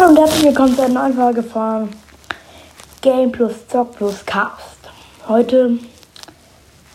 Hallo 0.00 0.12
und 0.12 0.18
herzlich 0.18 0.44
willkommen 0.44 0.74
zu 0.74 0.82
einer 0.82 1.02
neuen 1.02 1.14
Folge 1.14 1.42
von 1.42 1.90
Game 3.02 3.30
plus 3.30 3.68
Zock 3.68 3.96
plus 3.96 4.24
Cast. 4.24 4.78
Heute 5.28 5.78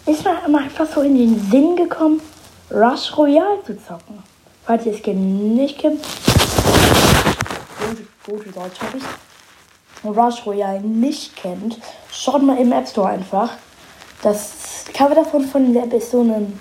ist 0.08 0.24
mir 0.24 0.60
einfach 0.60 0.88
so 0.92 1.02
in 1.02 1.16
den 1.16 1.52
Sinn 1.52 1.76
gekommen, 1.76 2.20
Rush 2.72 3.16
Royale 3.16 3.62
zu 3.64 3.78
zocken. 3.78 4.24
Falls 4.66 4.88
ihr 4.88 4.94
es 4.94 5.06
nicht 5.06 5.78
kennt, 5.78 6.04
gute 8.26 8.50
Deutsch 8.50 8.80
habe 8.82 8.98
ich. 8.98 9.04
Rush 10.04 10.44
Royale 10.44 10.82
nicht 10.82 11.36
kennt, 11.36 11.78
schaut 12.12 12.42
mal 12.42 12.58
im 12.58 12.72
App 12.72 12.88
Store 12.88 13.10
einfach. 13.10 13.52
Das 14.24 14.86
Cover 14.96 15.14
davon 15.14 15.46
von 15.46 15.72
der 15.76 15.84
App 15.84 15.94
ist 15.94 16.10
so 16.10 16.22
ein 16.22 16.60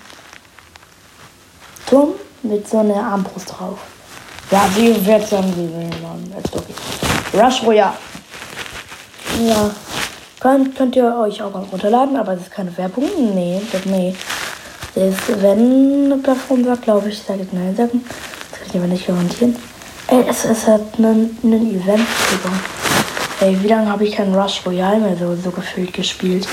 Turm 1.89 2.09
mit 2.43 2.69
so 2.69 2.77
einer 2.77 3.03
Armbrust 3.03 3.49
drauf. 3.49 3.79
Ja, 4.51 4.69
sie 4.75 5.05
wird 5.05 5.31
dann 5.31 5.53
sehen, 5.53 5.91
als 6.35 6.53
okay. 6.53 6.73
Rush 7.33 7.63
Royale. 7.63 7.93
Ja. 9.47 9.71
Könnt, 10.39 10.75
könnt 10.75 10.95
ihr 10.95 11.17
euch 11.17 11.41
auch 11.41 11.51
mal 11.51 11.63
runterladen, 11.71 12.15
aber 12.15 12.33
es 12.33 12.41
ist 12.41 12.51
keine 12.51 12.75
Werbung. 12.77 13.05
Nee, 13.33 13.61
das, 13.71 13.85
nee. 13.85 14.15
Das 14.93 15.03
ist, 15.05 15.41
wenn 15.41 16.05
eine 16.05 16.17
Plattform 16.17 16.63
sagt, 16.63 16.83
glaube 16.83 17.09
ich, 17.09 17.21
sage 17.21 17.41
ich 17.41 17.51
nein 17.51 17.75
sagen. 17.75 18.05
Das 18.51 18.59
kann 18.59 18.69
ich 18.69 18.75
aber 18.75 18.87
nicht 18.87 19.07
garantieren. 19.07 19.55
Ey, 20.07 20.23
es, 20.29 20.67
hat 20.67 20.81
einen, 20.97 21.37
einen 21.43 21.71
Event 21.71 22.05
bekommen. 22.31 22.59
Ey, 23.41 23.57
wie 23.63 23.67
lange 23.67 23.89
habe 23.89 24.05
ich 24.05 24.15
kein 24.15 24.33
Rush 24.35 24.61
Royale 24.65 24.99
mehr 24.99 25.17
so, 25.17 25.35
so 25.35 25.49
gefühlt 25.49 25.91
gespielt? 25.91 26.47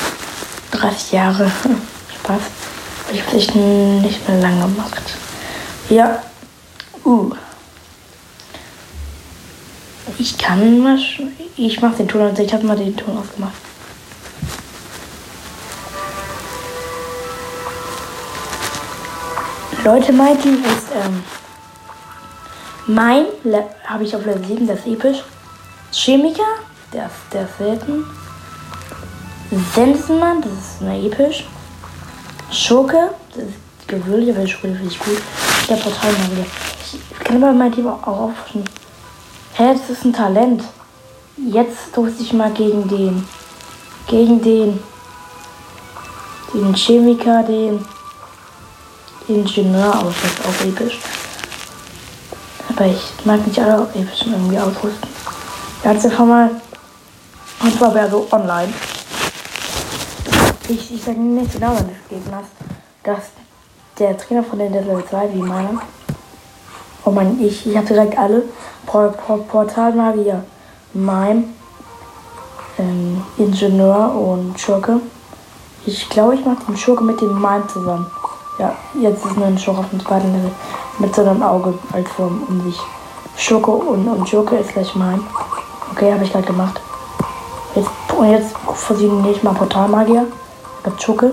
30 0.70 1.12
Jahre. 1.12 1.50
Spaß. 2.18 2.40
Ich 3.12 3.26
habe 3.26 3.36
es 3.36 3.54
nicht 3.54 4.28
mehr 4.28 4.40
lange 4.40 4.62
gemacht. 4.62 5.02
Ja. 5.90 6.22
Uh. 7.04 7.32
Ich 10.18 10.38
kann 10.38 10.80
mal. 10.82 10.98
Ich 11.56 11.80
mach 11.80 11.94
den 11.94 12.08
Ton 12.08 12.22
also 12.22 12.42
Ich 12.42 12.52
habe 12.52 12.66
mal 12.66 12.76
den 12.76 12.96
Ton 12.96 13.18
aufgemacht. 13.18 13.52
Leute, 19.84 20.12
mein 20.12 20.40
Team 20.40 20.62
ist 20.64 20.86
ähm, 20.94 21.24
mein 22.86 23.26
habe 23.84 24.04
ich 24.04 24.14
auf 24.14 24.24
Level 24.24 24.44
7, 24.44 24.66
das 24.66 24.80
ist 24.80 24.86
episch. 24.86 25.18
Chemiker, 25.92 26.42
der, 26.92 27.10
der 27.32 27.42
ist 27.42 27.58
selten. 27.58 28.04
Sensenmann, 29.74 30.40
das 30.40 30.52
ist 30.52 30.82
eine 30.82 31.04
episch. 31.04 31.44
Schurke, 32.50 33.10
das 33.34 33.44
ist 33.44 33.88
gewöhnlich, 33.88 34.34
aber 34.34 34.46
Schurke 34.46 34.76
finde 34.76 34.88
ich 34.88 34.98
gut. 34.98 35.20
Der 35.68 35.76
Portal 35.76 36.12
mal 36.12 36.30
wieder. 36.32 36.46
Ich 36.92 37.24
kann 37.24 37.42
aber 37.42 37.52
mein 37.52 37.72
Team 37.72 37.88
auch 37.88 38.06
aufrüsten. 38.06 38.64
Hä, 39.54 39.74
das 39.74 39.90
ist 39.90 40.06
ein 40.06 40.14
Talent. 40.14 40.64
Jetzt 41.36 41.94
tust 41.94 42.18
ich 42.22 42.32
mal 42.32 42.50
gegen 42.52 42.88
den. 42.88 43.28
Gegen 44.06 44.40
den. 44.40 44.82
Den 46.54 46.74
Chemiker, 46.74 47.42
den. 47.42 47.84
Ingenieur 49.28 49.94
aus. 49.94 50.14
Das 50.22 50.32
ist 50.32 50.40
auch 50.46 50.66
episch. 50.66 50.98
Aber 52.70 52.86
ich 52.86 53.12
mag 53.26 53.46
nicht 53.46 53.58
alle 53.60 53.86
epischen 53.94 54.32
irgendwie 54.32 54.58
ausrüsten. 54.58 55.10
Ganz 55.82 56.02
einfach 56.06 56.24
mal. 56.24 56.50
Und 57.62 57.76
zwar 57.76 57.94
wäre 57.94 58.10
so 58.10 58.26
online. 58.30 58.72
Ich, 60.66 60.94
ich 60.94 61.04
sage 61.04 61.20
nicht 61.20 61.52
genau, 61.52 61.76
wenn 61.76 61.88
das 61.88 62.08
Gegner 62.08 62.38
hast, 62.38 62.52
dass 63.02 63.24
der 63.98 64.16
Trainer 64.16 64.44
von 64.44 64.58
den 64.58 64.72
Level 64.72 65.04
2, 65.04 65.34
wie 65.34 65.42
meiner, 65.42 65.82
oh 67.04 67.10
mein, 67.10 67.38
ich, 67.38 67.66
ich 67.66 67.76
habe 67.76 67.86
direkt 67.86 68.16
alle 68.16 68.44
Portalmagier, 68.86 70.44
Mime, 70.94 71.44
ähm, 72.78 73.22
Ingenieur 73.36 74.14
und 74.14 74.58
Schurke. 74.58 75.00
Ich 75.86 76.08
glaube, 76.08 76.34
ich 76.34 76.44
mache 76.44 76.64
den 76.68 76.76
Schurke 76.76 77.04
mit 77.04 77.20
dem 77.20 77.34
Mime 77.34 77.66
zusammen. 77.72 78.06
Ja, 78.58 78.74
jetzt 79.00 79.24
ist 79.24 79.36
nur 79.36 79.46
ein 79.46 79.58
Schurke 79.58 79.80
auf 79.80 79.90
dem 79.90 80.00
zweiten 80.00 80.32
Level 80.32 80.52
mit 80.98 81.14
so 81.14 81.22
einem 81.22 81.42
Auge 81.42 81.74
als 81.92 82.08
Form 82.10 82.42
um 82.48 82.62
sich. 82.62 82.78
Schurke 83.36 83.70
und, 83.70 84.06
und 84.06 84.28
Schurke 84.28 84.56
ist 84.56 84.72
gleich 84.72 84.94
Mime. 84.94 85.20
Okay, 85.90 86.12
habe 86.12 86.24
ich 86.24 86.32
gerade 86.32 86.46
gemacht. 86.46 86.80
Jetzt, 87.74 87.90
und 88.16 88.30
jetzt 88.30 88.54
versuche 88.74 89.30
ich 89.30 89.42
mal 89.42 89.54
Portalmagier 89.54 90.26
mit 90.84 91.02
Schurke. 91.02 91.32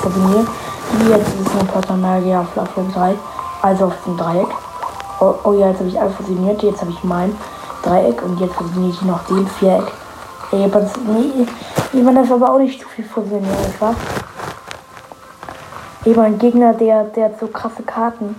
Fusioniert. 0.00 0.48
Jetzt 1.08 1.28
ist 1.28 1.46
es 1.46 1.60
ein 1.60 1.66
Portalmagier 1.66 2.40
auf 2.40 2.56
Level 2.56 2.90
3, 2.92 3.14
also 3.62 3.84
auf 3.86 3.94
dem 4.04 4.16
Dreieck. 4.16 4.48
Oh, 5.20 5.34
oh 5.44 5.52
ja, 5.52 5.68
jetzt 5.68 5.80
habe 5.80 5.88
ich 5.88 6.00
alle 6.00 6.10
fusioniert. 6.10 6.62
Jetzt 6.62 6.80
habe 6.80 6.90
ich 6.90 7.04
mein 7.04 7.36
Dreieck 7.82 8.22
und 8.22 8.40
jetzt 8.40 8.54
fusioniere 8.54 8.92
ich 8.92 9.02
noch 9.02 9.24
den 9.26 9.46
Viereck. 9.46 9.92
Ey, 10.52 10.68
das, 10.70 10.92
nee, 11.06 11.46
jemand 11.92 12.18
darf 12.18 12.32
aber 12.32 12.54
auch 12.54 12.58
nicht 12.58 12.80
zu 12.80 12.88
viel 12.88 13.04
fusionieren, 13.04 13.56
einfach. 13.64 13.94
Eben 16.04 16.20
ein 16.20 16.38
Gegner, 16.38 16.72
der, 16.72 17.04
der 17.04 17.26
hat 17.26 17.38
so 17.38 17.46
krasse 17.46 17.82
Karten. 17.82 18.34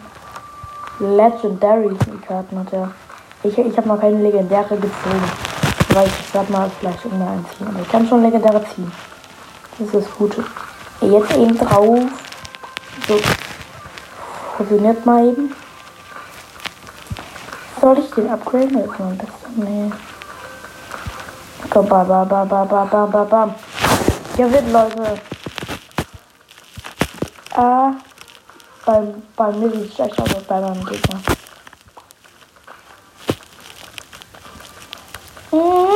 Legendary 0.99 1.95
Karten 2.27 2.59
hat 2.59 2.73
er. 2.73 2.91
Ich, 3.43 3.57
ich 3.57 3.77
habe 3.77 3.87
noch 3.87 3.99
keine 3.99 4.21
legendäre 4.21 4.75
gezogen. 4.75 5.31
Weil 5.93 6.07
ich 6.07 6.33
werde 6.33 6.51
mal 6.51 6.71
vielleicht 6.79 7.05
irgendeine 7.05 7.31
einziehen. 7.31 7.67
Aber 7.67 7.79
ich 7.81 7.89
kann 7.89 8.07
schon 8.07 8.23
legendäre 8.23 8.63
ziehen. 8.73 8.91
Das 9.77 9.87
ist 9.87 9.95
das 9.95 10.15
Gute. 10.17 10.43
Jetzt 11.01 11.35
eben 11.35 11.57
drauf. 11.57 11.99
So. 13.07 13.19
Fusioniert 14.57 15.05
mal 15.05 15.27
eben. 15.27 15.53
Soll 17.81 17.97
ich 17.97 18.11
den 18.11 18.29
upgraden 18.29 18.75
oder 18.75 18.93
kann 18.93 19.07
man 19.07 19.17
das? 19.17 19.29
Nee. 19.55 19.91
Bam, 21.73 21.87
bam, 21.87 22.07
bam, 22.07 22.29
bam, 22.29 22.47
bam, 22.47 22.89
bam, 22.89 23.11
bam, 23.11 23.29
bam. 23.29 23.55
Gewinn, 24.37 24.71
Leute. 24.71 25.19
Ah. 27.55 27.93
Beim, 28.85 29.23
bei 29.35 29.51
mir 29.53 29.71
sieht 29.71 29.89
es 29.89 29.95
schlechter 29.95 30.23
aus 30.23 30.35
als 30.35 30.43
bei 30.43 30.61
meinem 30.61 30.85
Gegner. 30.85 31.19
Hm. 35.49 35.87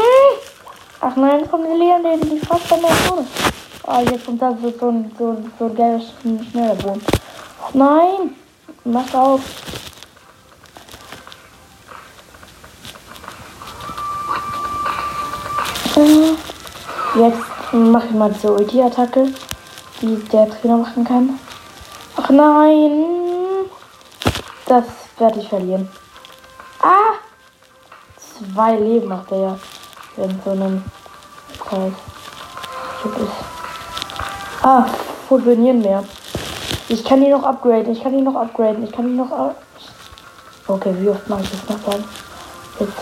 Ach 1.02 1.16
nein, 1.16 1.50
kommt 1.52 1.68
Leon, 1.68 2.04
der 2.04 2.18
die 2.18 2.40
fast 2.40 2.68
bei 2.68 2.78
mir 2.78 2.88
vorne. 2.88 3.28
Ah, 3.86 4.02
jetzt 4.02 4.26
kommt 4.26 4.42
da 4.42 4.58
so, 4.60 4.72
so, 4.72 5.06
so, 5.20 5.38
so 5.60 5.66
ein 5.66 5.76
geiler, 5.76 6.02
schneller 6.52 6.76
Boom. 6.76 7.00
Nein. 7.74 8.36
Mach 8.84 9.14
auf. 9.14 9.42
Jetzt 15.96 17.40
mache 17.72 18.08
ich 18.08 18.12
mal 18.14 18.30
diese 18.30 18.52
Ulti-Attacke, 18.52 19.28
die 20.02 20.16
der 20.26 20.50
Trainer 20.50 20.78
machen 20.78 21.06
kann. 21.06 21.40
Ach 22.18 22.30
nein! 22.30 23.06
Das 24.66 24.84
werde 25.18 25.40
ich 25.40 25.48
verlieren. 25.48 25.90
Ah! 26.82 27.16
Zwei 28.28 28.76
Leben 28.76 29.08
macht 29.08 29.32
er 29.32 29.38
ja. 29.38 29.58
In 30.18 30.42
so 30.44 30.52
einem 30.52 30.84
Kreis. 31.60 31.94
Ah, 34.62 34.86
funktionieren 35.30 35.80
mehr. 35.80 36.04
Ich 36.90 37.06
kann 37.06 37.22
die 37.22 37.30
noch 37.30 37.44
upgraden. 37.44 37.94
Ich 37.94 38.04
kann 38.04 38.12
die 38.12 38.22
noch 38.22 38.36
upgraden. 38.36 38.84
Ich 38.84 38.92
kann 38.92 39.08
die 39.08 39.14
noch. 39.14 39.32
Okay, 40.68 40.94
wie 41.00 41.10
oft 41.10 41.30
mache 41.30 41.44
ich 41.44 41.52
das 41.52 41.70
noch 41.70 41.84
dann? 41.86 42.04
Jetzt 42.80 42.98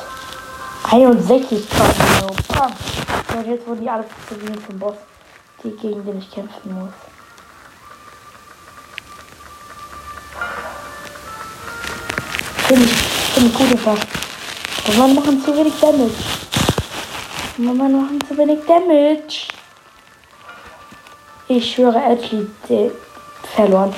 61 0.92 1.68
Bam. 2.28 2.72
Und 3.38 3.48
jetzt 3.48 3.68
wurden 3.68 3.82
die 3.82 3.90
alle 3.90 4.06
fusioniert 4.28 4.64
vom 4.64 4.80
Boss, 4.80 4.96
die 5.64 5.72
gegen 5.72 6.06
den 6.06 6.20
ich 6.20 6.32
kämpfen 6.32 6.74
muss. 6.74 6.94
Finde 12.68 12.86
ich, 12.86 12.92
finde 12.92 13.50
ich 13.50 13.84
gut. 13.84 14.00
Aber 14.88 14.98
man 14.98 15.16
machen 15.16 15.44
zu 15.44 15.56
wenig 15.56 15.74
Damage. 15.80 16.12
Aber 17.58 17.74
man 17.74 17.92
machen 17.92 18.20
zu 18.28 18.38
wenig 18.38 18.60
Damage. 18.66 19.48
Ich 21.48 21.74
schwöre, 21.74 22.02
Ashley 22.02 22.48
verloren. 23.56 23.94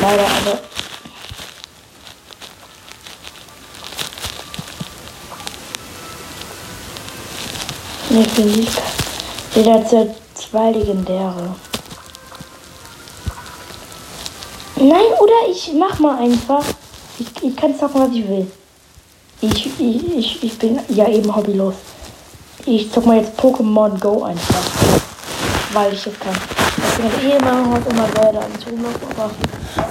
Leider, 0.00 0.24
aber 0.24 0.71
Ne, 8.12 8.24
Philipp. 8.24 8.68
Jeder 9.54 9.72
hat 9.72 9.88
zwei 10.34 10.70
Legendäre. 10.70 11.56
Nein, 14.76 15.06
oder 15.18 15.48
ich 15.50 15.72
mach 15.78 15.98
mal 15.98 16.18
einfach. 16.18 16.62
Ich, 17.18 17.42
ich 17.42 17.56
kann 17.56 17.74
sagen, 17.74 17.94
was 17.94 18.10
ich 18.10 18.28
will. 18.28 18.50
Ich, 19.40 19.66
ich, 19.80 20.16
ich, 20.18 20.44
ich 20.44 20.58
bin 20.58 20.78
ja 20.90 21.08
eben 21.08 21.34
hobbylos. 21.34 21.74
Ich 22.66 22.92
zock 22.92 23.06
mal 23.06 23.16
jetzt 23.16 23.40
Pokémon 23.40 23.98
Go 23.98 24.24
einfach. 24.24 24.62
Weil 25.72 25.94
ich 25.94 26.06
es 26.06 26.18
kann. 26.20 26.36
Ich 26.76 27.20
bin 27.20 27.30
eh 27.30 27.36
immer 27.36 27.66
Haus 27.70 27.80
immer 27.88 28.04
und 28.04 28.62
tun 28.62 28.82
noch 28.82 29.16
aber 29.16 29.30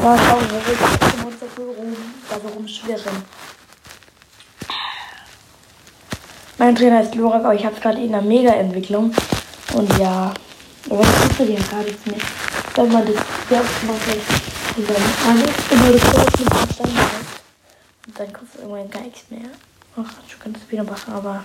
mal 0.03 0.19
schauen, 0.19 0.45
wo 0.47 0.57
wir 0.67 0.77
Pokémon 0.77 1.33
dafür 1.39 1.65
rum, 1.75 1.95
da 2.29 2.49
rumschwirren. 2.55 3.25
Mein 6.57 6.75
Trainer 6.75 7.01
ist 7.01 7.15
Lorak, 7.15 7.43
aber 7.43 7.55
ich 7.55 7.65
habe 7.65 7.79
gerade 7.79 7.99
in 7.99 8.11
der 8.11 8.21
Mega-Entwicklung. 8.21 9.13
Und 9.73 9.97
ja, 9.97 10.33
aber 10.89 11.03
das 11.03 11.39
ist 11.39 11.39
ja 11.39 11.45
gerade 11.45 11.85
nicht. 11.85 12.25
Wenn 12.75 12.91
man 12.91 13.05
das 13.05 13.15
oft 13.15 13.83
macht, 13.87 14.51
und 14.77 14.89
dann 14.89 14.95
alles 15.27 15.49
immer 15.69 15.91
das 15.91 16.11
Dorf 16.11 16.39
mit 16.39 16.51
Abstand 16.51 16.89
Und 18.07 18.19
dann 18.19 18.33
kostet 18.33 18.61
irgendwann 18.61 18.89
gar 18.89 19.01
nichts 19.01 19.23
mehr. 19.29 19.49
Ach, 19.97 19.99
du 19.99 20.37
kannst 20.41 20.61
es 20.63 20.71
wieder 20.71 20.83
machen, 20.83 21.13
aber 21.13 21.43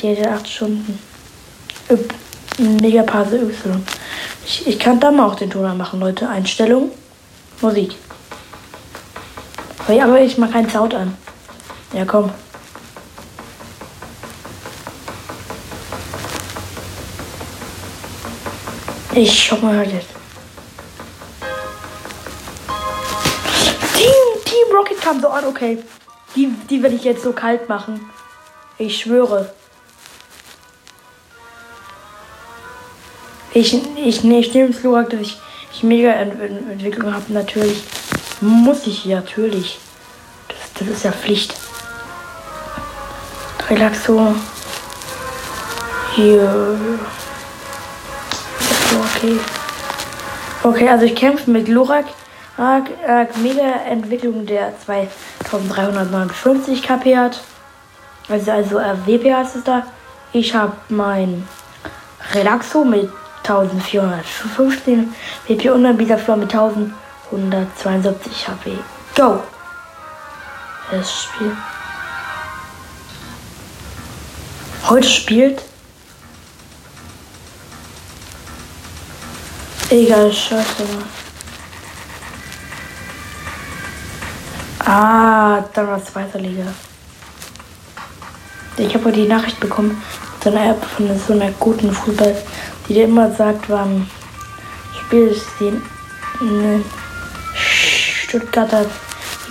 die 0.00 0.16
hat 0.16 0.26
8 0.26 0.48
Stunden. 0.48 0.98
Mega 2.58 3.02
Pause 3.02 3.36
Y. 3.38 3.84
Ich, 4.44 4.66
ich 4.66 4.78
kann 4.78 4.98
da 4.98 5.10
mal 5.10 5.26
auch 5.26 5.36
den 5.36 5.50
Ton 5.50 5.76
machen, 5.76 6.00
Leute. 6.00 6.28
Einstellung, 6.28 6.90
Musik. 7.60 7.94
Aber 9.86 10.20
ich 10.20 10.38
mach 10.38 10.50
keinen 10.50 10.70
Sound 10.70 10.94
an. 10.94 11.16
Ja, 11.92 12.04
komm. 12.04 12.30
Ich 19.12 19.42
schau 19.42 19.56
mal 19.56 19.76
halt 19.76 19.92
jetzt. 19.92 20.08
Team, 23.96 24.44
Team 24.44 24.76
Rocket 24.76 25.00
kam 25.00 25.20
so 25.20 25.28
an, 25.28 25.46
okay. 25.46 25.82
Die, 26.36 26.48
die 26.68 26.82
werde 26.82 26.94
ich 26.94 27.02
jetzt 27.02 27.24
so 27.24 27.32
kalt 27.32 27.68
machen. 27.68 28.08
Ich 28.78 29.00
schwöre. 29.00 29.52
Ich, 33.52 33.74
ich, 33.96 34.22
nee, 34.22 34.38
ich 34.38 34.54
nehme 34.54 34.70
es 34.70 34.80
dass 34.80 35.20
ich, 35.20 35.38
ich 35.72 35.82
mega 35.82 36.12
Entwicklung 36.12 37.12
habe. 37.12 37.32
Natürlich 37.32 37.82
muss 38.40 38.86
ich 38.86 39.06
natürlich. 39.06 39.80
Das, 40.46 40.58
das 40.78 40.96
ist 40.96 41.04
ja 41.04 41.10
Pflicht. 41.10 41.54
Relaxo. 43.68 44.36
Hier. 46.14 46.78
Okay. 49.22 49.38
Okay, 50.62 50.88
also 50.88 51.04
ich 51.04 51.14
kämpfe 51.14 51.50
mit 51.50 51.68
Lurak. 51.68 52.06
Mega 52.56 53.82
Entwicklung 53.86 54.46
der 54.46 54.72
2359 54.86 56.82
KP 56.82 57.18
hat. 57.18 57.40
Also, 58.30 58.50
also 58.50 58.78
äh, 58.78 58.96
WP 59.06 59.26
ist 59.42 59.56
es 59.56 59.64
da. 59.64 59.82
Ich 60.32 60.54
habe 60.54 60.72
mein 60.88 61.46
Relaxo 62.32 62.82
mit 62.84 63.10
1415 63.42 65.14
WP 65.48 65.70
und 65.70 65.84
dann 65.84 65.98
Bisaflor 65.98 66.36
mit 66.36 66.54
1172 66.54 68.48
HP. 68.48 68.78
Go! 69.16 69.42
Das 70.90 71.24
Spiel. 71.24 71.54
Heute 74.88 75.08
spielt. 75.08 75.69
Egal, 79.90 80.32
scheiße. 80.32 80.84
Ah, 84.78 85.64
dann 85.74 85.86
war 85.88 85.98
es 85.98 86.04
zweite 86.04 86.38
Liga. 86.38 86.64
Ich 88.76 88.94
habe 88.94 89.12
die 89.12 89.26
Nachricht 89.26 89.58
bekommen 89.60 90.00
von 90.40 90.56
einer 90.56 90.70
App 90.70 90.84
von 90.84 91.08
so 91.18 91.32
einer 91.32 91.50
guten 91.52 91.92
Fußball 91.92 92.36
die 92.88 92.94
dir 92.94 93.04
immer 93.04 93.30
sagt, 93.30 93.68
wann 93.68 94.08
spielst 94.98 95.46
du 95.60 95.80
in 96.40 96.84
Stuttgarter 97.54 98.84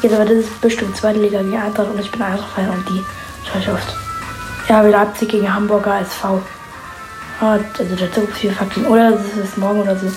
Liga, 0.02 0.16
aber 0.16 0.26
das 0.26 0.46
ist 0.46 0.62
bestimmt 0.62 0.96
zweite 0.98 1.20
Liga 1.20 1.42
gegen 1.42 1.58
Eintracht 1.58 1.90
und 1.90 2.00
ich 2.00 2.12
bin 2.12 2.22
Eintracht-Fan 2.22 2.70
und 2.70 2.90
die 2.90 3.04
schaue 3.46 3.62
ich 3.62 3.70
oft. 3.70 3.96
Ja, 4.68 4.86
wie 4.86 4.92
Leipzig 4.92 5.30
gegen 5.30 5.54
Hamburger 5.54 6.02
SV. 6.02 6.42
Ah, 7.40 7.58
also 7.78 7.96
der 7.96 8.12
Zug 8.12 8.30
viel 8.32 8.52
fucking. 8.52 8.86
Oder 8.86 9.12
das 9.12 9.38
ist 9.38 9.58
morgen 9.58 9.82
oder 9.82 9.98
so. 9.98 10.08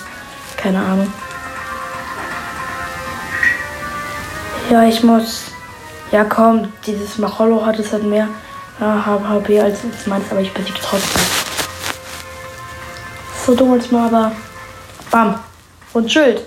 Keine 0.63 0.79
Ahnung. 0.79 1.11
Ja, 4.69 4.85
ich 4.85 5.03
muss. 5.03 5.43
Ja, 6.13 6.23
komm, 6.23 6.71
dieses 6.87 7.17
Macholo 7.17 7.65
hat 7.65 7.79
es 7.79 7.91
halt 7.91 8.03
mehr 8.03 8.29
HP 8.79 9.59
als 9.59 9.79
meins, 10.05 10.31
aber 10.31 10.39
ich 10.39 10.53
besiege 10.53 10.79
trotzdem. 10.81 11.21
So 13.45 13.55
dumm 13.55 13.73
als 13.73 13.91
mal, 13.91 14.07
aber. 14.07 14.31
Bam. 15.11 15.37
Und 15.91 16.09
Schild. 16.09 16.41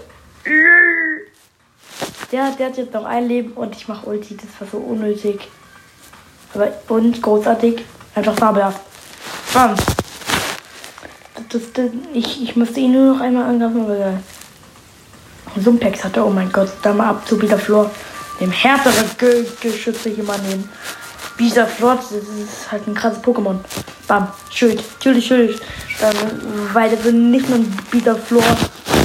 Der, 2.32 2.50
der 2.52 2.66
hat 2.66 2.76
jetzt 2.78 2.94
noch 2.94 3.04
ein 3.04 3.28
Leben 3.28 3.52
und 3.52 3.76
ich 3.76 3.86
mache 3.86 4.06
Ulti. 4.06 4.34
Das 4.36 4.48
war 4.58 4.66
so 4.66 4.78
unnötig. 4.78 5.46
Aber 6.54 6.72
und 6.88 7.20
großartig. 7.20 7.84
Einfach 8.14 8.34
fabelhaft. 8.34 8.80
Bam. 9.52 9.74
Das, 11.50 11.72
das, 11.72 11.90
ich, 12.12 12.42
ich 12.42 12.56
musste 12.56 12.80
ihn 12.80 12.92
nur 12.92 13.14
noch 13.14 13.20
einmal 13.20 13.44
angreifen, 13.44 13.82
aber 13.82 13.96
egal. 13.96 14.20
Sumpex 15.62 16.04
hatte, 16.04 16.24
oh 16.24 16.30
mein 16.30 16.50
Gott, 16.52 16.70
da 16.82 16.92
mal 16.92 17.10
ab 17.10 17.26
zu 17.26 17.38
Peter 17.38 17.58
Flor. 17.58 17.90
Dem 18.40 18.50
härteren 18.50 19.10
Ge 19.16 19.46
Geschütze 19.60 20.10
hier 20.10 20.24
mal 20.24 20.38
nehmen. 20.38 20.68
Bisa 21.36 21.66
das 21.80 22.12
ist 22.12 22.70
halt 22.70 22.86
ein 22.86 22.94
krasses 22.94 23.22
Pokémon. 23.22 23.58
Bam, 24.06 24.28
Schild, 24.50 24.82
natürlich, 24.94 25.26
Schild. 25.26 25.60
Ähm, 26.00 26.68
weil 26.72 26.96
sind 26.98 27.30
nicht 27.30 27.48
nur 27.48 28.16
Floor 28.16 28.42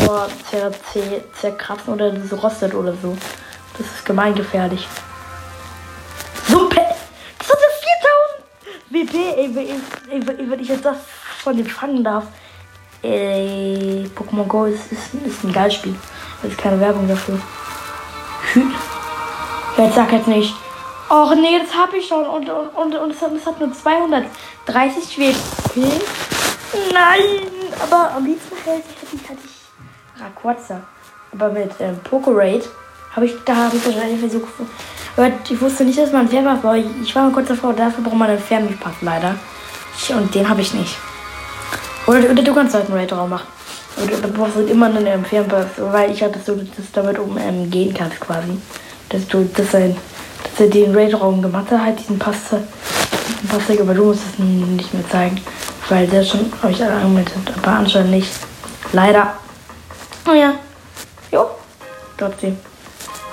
vor 0.05 0.27
zer, 0.49 0.71
zer, 0.91 1.01
zerkratzen 1.39 1.93
oder 1.93 2.13
so 2.29 2.35
rostet 2.35 2.73
oder 2.73 2.93
so. 3.01 3.17
Das 3.77 3.88
ist 3.88 4.05
gemeingefährlich. 4.05 4.88
Suppe! 6.49 6.81
Das 7.39 7.49
hat 7.49 7.57
ja 7.61 8.89
4000 8.89 9.11
WP, 9.11 9.15
ey, 9.15 9.79
ey, 10.09 10.27
ey, 10.38 10.49
wenn 10.49 10.59
ich 10.59 10.67
jetzt 10.67 10.83
das 10.83 10.97
von 11.41 11.57
dem 11.57 11.65
fangen 11.65 12.03
darf. 12.03 12.25
Ey, 13.01 14.09
Pokémon 14.15 14.47
Go 14.47 14.65
ist, 14.65 14.91
ist, 14.91 15.13
ist 15.25 15.43
ein 15.43 15.51
geiles 15.51 15.75
Spiel. 15.75 15.95
Das 16.41 16.51
ist 16.51 16.59
keine 16.59 16.79
Werbung 16.79 17.07
dafür. 17.07 17.39
Jetzt 19.77 19.95
sag 19.95 20.11
jetzt 20.11 20.27
nicht. 20.27 20.53
Och 21.09 21.35
nee, 21.35 21.59
das 21.59 21.75
habe 21.75 21.97
ich 21.97 22.07
schon. 22.07 22.25
Und, 22.25 22.49
und, 22.49 22.69
und, 22.69 22.95
und 22.95 23.11
es, 23.11 23.21
hat, 23.21 23.31
es 23.33 23.45
hat 23.45 23.59
nur 23.59 23.73
230 23.73 25.17
WP. 25.17 25.83
Nein! 26.93 27.51
Aber 27.81 28.15
am 28.15 28.25
liebsten 28.25 28.55
hätte 28.63 28.83
ich, 29.13 29.29
hatte 29.29 29.39
ich 29.43 30.21
Rayquaza. 30.21 30.81
Aber 31.33 31.49
mit 31.49 31.71
ähm, 31.79 31.97
Pokerade 32.03 32.63
habe 33.15 33.25
ich, 33.25 33.33
da 33.45 33.55
habe 33.55 33.75
ich 33.75 33.85
wahrscheinlich 33.85 34.19
versucht. 34.19 34.47
Aber 35.17 35.31
ich 35.49 35.59
wusste 35.59 35.83
nicht, 35.83 35.99
dass 35.99 36.11
man 36.11 36.21
einen 36.21 36.29
Fernpass 36.29 36.61
braucht. 36.61 36.77
Ich 37.01 37.15
war 37.15 37.23
mal 37.23 37.33
kurz 37.33 37.47
davor, 37.47 37.73
dafür 37.73 38.03
braucht 38.03 38.15
man 38.15 38.29
einen 38.29 38.39
Fernpass 38.39 38.95
leider. 39.01 39.35
Und 40.10 40.33
den 40.33 40.48
habe 40.48 40.62
ich 40.62 40.74
nicht. 40.74 40.95
Oder, 42.12 42.34
du 42.34 42.53
kannst 42.53 42.74
halt 42.74 42.88
einen 42.88 42.98
Raid-Raum 42.98 43.30
machen. 43.30 43.48
Oder 44.03 44.18
du 44.18 44.27
brauchst 44.30 44.56
halt 44.56 44.70
immer 44.70 44.88
einen 44.88 45.06
ähm, 45.06 45.25
Fernpass, 45.25 45.68
weil 45.77 46.12
ich 46.12 46.24
hatte 46.24 46.39
so, 46.46 46.56
dass 46.56 46.65
du 46.65 46.82
damit 46.94 47.20
um 47.20 47.38
ähm, 47.38 47.70
gehen 47.70 47.94
kannst 47.94 48.20
quasi. 48.20 48.58
Dass 49.10 49.27
du 49.27 49.50
das 49.56 49.75
ein, 49.75 49.96
dass 50.44 50.60
er 50.60 50.68
den 50.68 50.96
Raid-Raum 50.96 51.41
gemacht 51.41 51.72
hat, 51.72 51.82
halt 51.82 52.00
diesen 52.00 52.18
Pass, 52.20 52.38
aber 53.80 53.94
du 53.94 54.06
musst 54.06 54.22
es 54.34 54.39
nicht 54.39 54.94
mehr 54.94 55.10
zeigen 55.10 55.41
weil 55.91 56.08
der 56.08 56.24
schon 56.24 56.51
euch 56.63 56.82
alle 56.84 56.94
angemeldet 56.94 57.36
hat, 57.36 57.58
aber 57.58 57.77
anscheinend 57.80 58.12
nicht. 58.12 58.32
Leider. 58.94 59.34
Oh 60.27 60.34
ja. 60.34 60.53
Jo. 61.32 61.50
Trotzdem. 62.18 62.58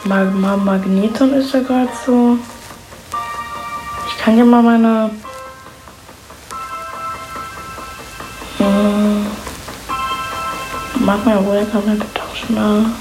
Mag 0.05 0.35
Magneton 0.35 1.35
ist 1.35 1.55
ja 1.55 1.61
gerade 1.61 1.89
so. 2.05 2.37
Ich 4.09 4.19
kann 4.19 4.37
ja 4.37 4.45
mal 4.45 4.63
meine. 4.63 5.11
Mag 11.09 11.25
mal 11.25 11.43
wohl 11.43 11.67
kann 11.73 11.87
man 11.87 11.99
tauschen. 12.13 12.93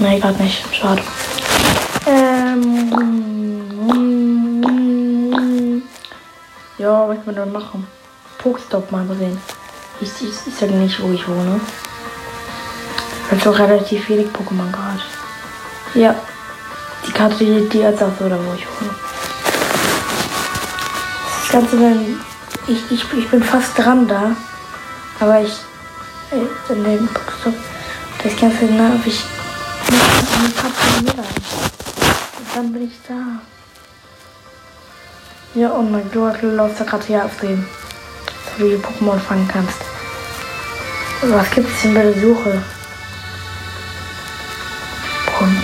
Nee, 0.00 0.18
gerade 0.18 0.42
nicht. 0.42 0.64
Schade. 0.74 1.02
Ähm. 2.06 2.90
Ja, 6.78 7.08
was 7.08 7.16
kann 7.16 7.26
man 7.26 7.34
dann 7.36 7.52
machen? 7.52 7.86
Pokestop 8.38 8.90
mal 8.90 9.06
sehen. 9.16 9.40
Ich, 10.00 10.10
ich, 10.20 10.34
ich 10.46 10.54
sage 10.58 10.72
nicht, 10.72 11.00
wo 11.00 11.12
ich 11.12 11.28
wohne. 11.28 11.60
Ich 13.30 13.46
habe 13.46 13.56
relativ 13.56 14.08
wenig 14.08 14.26
Pokémon 14.28 14.72
gerade. 14.72 15.02
Ja. 15.94 16.14
Die 17.06 17.12
Karte, 17.12 17.36
die, 17.44 17.68
die 17.68 17.84
als 17.84 18.02
auch 18.02 18.20
oder 18.20 18.38
wo 18.44 18.54
ich 18.54 18.66
wohne. 18.66 18.94
Das 21.40 21.52
Ganze 21.52 21.76
dann. 21.76 22.27
Ich, 22.68 22.90
ich, 22.90 23.12
ich 23.14 23.28
bin 23.30 23.42
fast 23.42 23.78
dran 23.78 24.06
da. 24.06 24.36
Aber 25.20 25.40
ich. 25.40 25.52
Äh, 26.30 26.72
in 26.72 26.84
dem 26.84 27.08
Pokestop. 27.08 27.54
Das 28.22 28.36
Ganze 28.36 28.66
nah, 28.66 28.94
ob 28.94 29.06
ich. 29.06 29.22
Und 32.38 32.54
dann 32.54 32.72
bin 32.72 32.88
ich 32.88 32.98
da. 33.08 33.14
Ja, 35.54 35.70
und 35.70 35.90
mein 35.90 36.10
Gürtel 36.10 36.54
läuft 36.54 36.78
da 36.80 36.84
gerade 36.84 37.06
hier 37.06 37.24
auf 37.24 37.40
dem, 37.40 37.66
wie 38.58 38.70
du 38.70 38.76
Pokémon 38.76 39.18
fangen 39.18 39.48
kannst. 39.48 39.78
Was 41.22 41.50
gibt 41.50 41.68
es 41.68 41.82
denn 41.82 41.94
bei 41.94 42.02
der 42.02 42.20
Suche? 42.20 42.62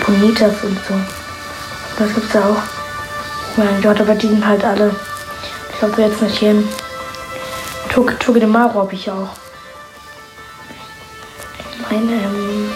Ponitas 0.05 0.63
und 0.63 0.79
so. 0.87 0.95
Das 1.99 2.15
gibt's 2.15 2.33
ja 2.33 2.45
auch. 2.45 2.63
Mein 3.57 3.83
Gott, 3.83 4.01
aber 4.01 4.15
die 4.15 4.29
sind 4.29 4.47
halt 4.47 4.65
alle. 4.65 4.95
Ich 5.73 5.79
glaube 5.79 6.03
jetzt 6.03 6.23
nicht 6.23 6.39
hin. 6.39 6.69
De 7.95 8.47
Maro 8.47 8.81
habe 8.81 8.95
ich 8.95 9.09
auch. 9.09 9.29
Mein 11.89 12.09
ähm, 12.09 12.73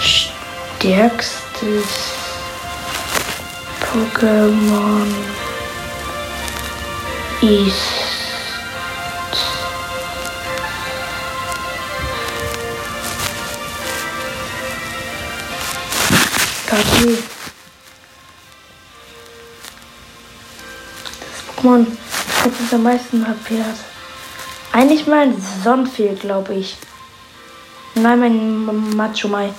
stärkstes 0.00 1.86
Pokémon 3.80 5.06
ist 7.40 7.76
KG. 16.66 17.31
Das 22.72 22.78
am 22.78 22.84
meisten 22.84 23.28
HP 23.28 23.62
hat. 23.62 23.76
Eigentlich 24.72 25.06
mein 25.06 25.34
Sonnenfehl, 25.62 26.16
glaube 26.16 26.54
ich. 26.54 26.76
Nein, 27.94 28.18
mein 28.18 28.96
Macho 28.96 29.28
Mai. 29.28 29.52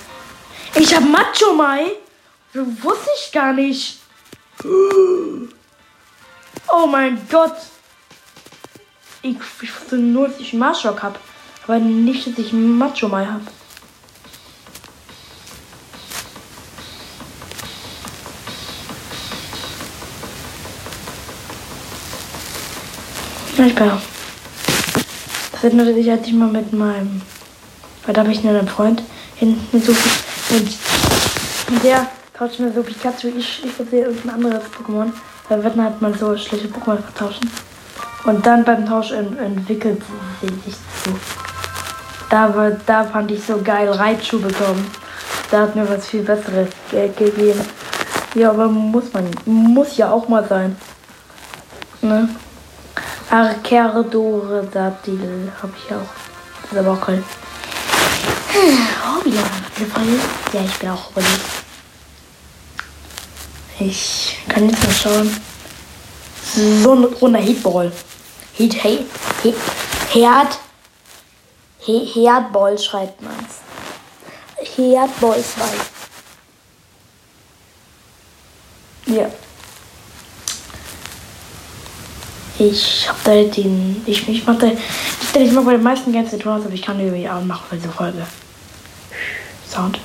Ich 0.74 0.94
habe 0.94 1.06
Macho 1.06 1.54
Mai? 1.54 1.92
Wusste 2.52 3.10
ich 3.16 3.32
gar 3.32 3.52
nicht. 3.52 4.00
Oh 4.64 6.86
mein 6.90 7.20
Gott. 7.30 7.54
Ich, 9.22 9.36
ich 9.62 9.80
wusste 9.80 9.96
nur, 9.96 10.28
dass 10.28 10.40
ich 10.40 10.52
Marschok 10.52 11.02
habe. 11.02 11.18
Aber 11.64 11.78
nicht, 11.78 12.26
dass 12.26 12.38
ich 12.38 12.52
Macho 12.52 13.08
Mai 13.08 13.26
habe. 13.26 13.46
Bin 23.56 23.72
auch. 23.88 24.00
Das 25.52 25.62
wird 25.62 25.74
natürlich, 25.74 26.10
als 26.10 26.26
ich 26.26 26.32
mal 26.32 26.48
mit 26.48 26.72
meinem. 26.72 27.22
Weil 28.04 28.14
da 28.14 28.22
habe 28.22 28.32
ich 28.32 28.46
einen 28.46 28.66
Freund 28.66 29.02
hinten 29.36 29.80
so 29.80 29.92
und, 29.92 30.68
und 31.68 31.84
der 31.84 32.06
tauscht 32.36 32.58
mir 32.58 32.72
so 32.72 32.82
Pikachu, 32.82 33.28
ich, 33.28 33.64
ich 33.64 33.72
versehe 33.72 34.06
irgendein 34.06 34.34
anderes 34.34 34.64
Pokémon. 34.64 35.12
Da 35.48 35.62
wird 35.62 35.76
man 35.76 35.86
halt 35.86 36.02
mal 36.02 36.14
so 36.14 36.36
schlechte 36.36 36.68
Pokémon 36.68 36.98
vertauschen. 36.98 37.48
Und 38.24 38.44
dann 38.44 38.64
beim 38.64 38.86
Tausch 38.86 39.12
entwickelt 39.12 40.02
sie 40.40 40.48
sich 40.64 40.74
zu. 41.02 41.10
Da, 42.30 42.54
war, 42.54 42.72
da 42.86 43.04
fand 43.04 43.30
ich 43.30 43.44
so 43.44 43.60
geil 43.62 43.88
Reitschuh 43.88 44.40
bekommen. 44.40 44.90
Da 45.50 45.62
hat 45.62 45.76
mir 45.76 45.88
was 45.88 46.08
viel 46.08 46.22
Besseres 46.22 46.70
gegeben. 46.90 47.60
Ja, 48.34 48.50
aber 48.50 48.66
muss 48.66 49.12
man, 49.12 49.30
muss 49.44 49.96
ja 49.96 50.10
auch 50.10 50.28
mal 50.28 50.46
sein. 50.48 50.76
Ne? 52.02 52.28
Arcerdore 53.34 54.68
Satil 54.72 55.52
habe 55.60 55.72
ich 55.76 55.92
auch. 55.92 56.06
Das 56.62 56.72
ist 56.72 56.78
aber 56.78 56.92
auch 56.92 57.08
cool. 57.08 57.24
Hobby 59.16 59.34
Ja, 60.52 60.60
ich 60.64 60.78
bin 60.78 60.88
auch 60.90 61.10
Hobby. 61.16 61.26
Ich 63.80 64.38
kann 64.48 64.68
jetzt 64.68 64.84
mal 64.84 64.92
schauen. 64.92 65.40
So 66.84 66.92
ein 66.92 67.04
runder 67.04 67.40
Hitball. 67.40 67.90
Hit, 68.52 68.74
Hit, 68.74 69.06
Hit, 69.42 69.56
Herd. 70.12 70.60
Herdball 71.80 72.78
schreibt 72.78 73.20
man's. 73.20 73.62
Herdball 74.76 75.42
2. 79.06 79.12
Ja. 79.16 79.28
Ich 82.58 83.08
hab 83.08 83.22
da 83.24 83.32
den. 83.42 84.02
Ich, 84.06 84.28
ich 84.28 84.46
mach 84.46 84.58
da. 84.58 84.66
Ich, 84.68 85.40
ich 85.40 85.52
mach 85.52 85.64
bei 85.64 85.72
den 85.72 85.82
meisten 85.82 86.12
Games 86.12 86.30
den 86.30 86.40
Ton 86.40 86.52
aber 86.52 86.72
ich 86.72 86.82
kann 86.82 86.98
die 86.98 87.28
auch 87.28 87.42
machen 87.42 87.64
für 87.68 87.76
diese 87.76 87.88
Folge. 87.88 88.24
Sound. 89.68 89.98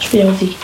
Spiel 0.00 0.24
Musik. 0.26 0.56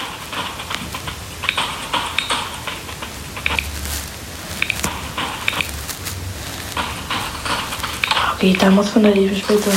Okay, 8.35 8.57
da 8.59 8.71
muss 8.71 8.95
man 8.95 9.05
da 9.05 9.11
die 9.11 9.37
Spielzeit 9.37 9.75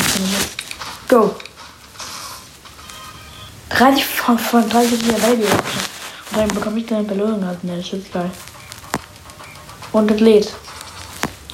Go! 1.09 1.35
30 3.69 4.05
von, 4.05 4.37
von 4.37 4.69
30 4.69 4.99
Baby 5.01 5.43
Und 5.43 6.37
dann 6.37 6.47
bekomme 6.47 6.79
ich 6.79 6.93
eine 6.93 7.03
Belohnung. 7.03 7.43
Also, 7.43 7.59
ne, 7.63 7.77
das 7.77 7.91
ist 7.91 8.13
geil. 8.13 8.31
Und 9.93 10.11
es 10.11 10.19
lädt. 10.19 10.53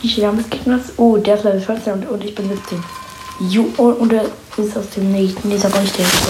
Wie 0.01 0.09
viel 0.09 0.25
haben 0.25 0.43
Gegners? 0.49 0.93
Oh, 0.97 1.17
der 1.17 1.35
ist 1.35 1.43
Level 1.43 1.61
14 1.61 1.93
und, 1.93 2.09
und 2.09 2.23
ich 2.23 2.33
bin 2.33 2.49
17. 2.49 2.83
Jo, 3.41 3.63
und, 3.77 4.13
er 4.13 4.25
ist 4.57 4.77
aus 4.77 4.89
dem 4.95 5.11
nächsten. 5.11 5.49
Nee, 5.49 5.55
ist 5.55 5.65
aber 5.65 5.79
nicht 5.79 5.97
der 5.97 6.05
erste. 6.05 6.29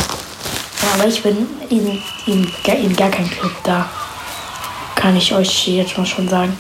Ja, 0.82 0.94
aber 0.96 1.08
ich 1.08 1.22
bin 1.22 1.48
in, 1.70 2.02
in, 2.26 2.52
in 2.66 2.96
gar 2.96 3.10
kein 3.10 3.30
Club 3.30 3.52
da. 3.64 3.90
Kann 4.96 5.16
ich 5.16 5.34
euch 5.34 5.68
jetzt 5.68 5.98
mal 5.98 6.06
schon 6.06 6.28
sagen. 6.28 6.58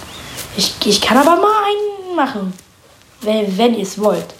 Ich, 0.55 0.75
ich 0.85 1.01
kann 1.01 1.17
aber 1.17 1.35
mal 1.35 1.63
einen 1.65 2.15
machen. 2.15 2.53
Wenn, 3.21 3.57
wenn 3.57 3.75
ihr 3.75 3.83
es 3.83 3.99
wollt. 3.99 4.33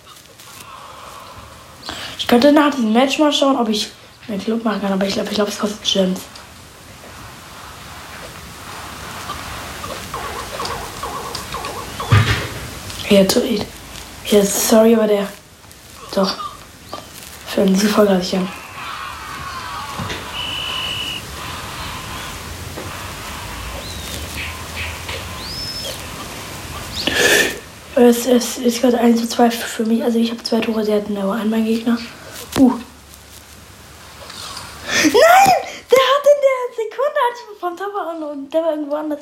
Ich 2.18 2.28
könnte 2.28 2.52
nach 2.52 2.72
diesem 2.72 2.94
Match 2.94 3.18
mal 3.20 3.34
schauen, 3.34 3.58
ob 3.58 3.68
ich 3.70 3.90
einen 4.28 4.44
Club 4.44 4.64
machen 4.64 4.82
kann, 4.82 4.94
aber 4.94 5.06
ich 5.06 5.14
glaube, 5.14 5.30
ich 5.30 5.36
glaube, 5.36 5.50
es 5.50 5.58
kostet 5.58 5.84
Gems. 5.84 6.20
Ja, 13.10 13.26
ja, 14.26 14.46
sorry, 14.46 14.94
aber 14.94 15.08
der. 15.08 15.28
Doch. 16.14 16.38
Für 17.48 17.66
diese 17.66 17.88
Folge 17.88 18.22
ja. 18.32 18.48
Es, 27.96 28.28
es 28.28 28.58
ist 28.60 28.82
gerade 28.82 29.00
1 29.00 29.20
zu 29.22 29.28
2 29.28 29.50
für 29.50 29.84
mich. 29.86 30.04
Also 30.04 30.20
ich 30.20 30.30
habe 30.30 30.44
zwei 30.44 30.60
Tore, 30.60 30.86
sie 30.86 30.94
hatten 30.94 31.18
aber 31.18 31.34
einen 31.34 31.50
mein 31.50 31.66
Gegner. 31.66 31.98
Uh. 32.60 32.74
Nein! 35.04 35.14
Der 35.92 36.06
hat 36.06 36.26
in 36.26 36.40
der 36.46 36.60
Sekunde, 36.76 37.20
als 37.28 37.40
ich 37.40 37.60
vom 37.60 37.76
Tor 37.76 38.32
und 38.32 38.54
der 38.54 38.62
war 38.62 38.72
irgendwo 38.72 38.96
anders. 38.96 39.20